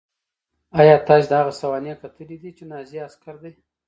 ایا 0.79 0.95
تاسې 1.07 1.27
د 1.29 1.33
هغه 1.41 1.53
سوانح 1.61 1.93
کتلې 2.01 2.37
دي 2.43 2.51
چې 2.57 2.63
نازي 2.71 2.97
عسکر 3.07 3.35
دی 3.43 3.51